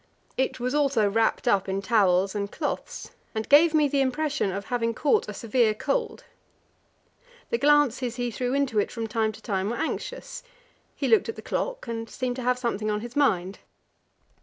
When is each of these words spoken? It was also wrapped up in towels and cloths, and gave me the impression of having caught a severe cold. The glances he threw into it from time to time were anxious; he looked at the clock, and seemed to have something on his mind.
It 0.35 0.59
was 0.59 0.73
also 0.73 1.07
wrapped 1.07 1.47
up 1.47 1.69
in 1.69 1.79
towels 1.79 2.33
and 2.33 2.51
cloths, 2.51 3.11
and 3.35 3.47
gave 3.47 3.71
me 3.71 3.87
the 3.87 4.01
impression 4.01 4.51
of 4.51 4.65
having 4.65 4.95
caught 4.95 5.29
a 5.29 5.33
severe 5.35 5.75
cold. 5.75 6.23
The 7.51 7.59
glances 7.59 8.15
he 8.15 8.31
threw 8.31 8.55
into 8.55 8.79
it 8.79 8.91
from 8.91 9.05
time 9.05 9.31
to 9.31 9.43
time 9.43 9.69
were 9.69 9.75
anxious; 9.75 10.41
he 10.95 11.07
looked 11.07 11.29
at 11.29 11.35
the 11.35 11.43
clock, 11.43 11.85
and 11.87 12.09
seemed 12.09 12.37
to 12.37 12.41
have 12.41 12.57
something 12.57 12.89
on 12.89 13.01
his 13.01 13.15
mind. 13.15 13.59